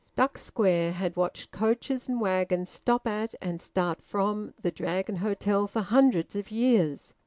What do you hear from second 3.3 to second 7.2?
and start from the Dragon Hotel for hundreds of years.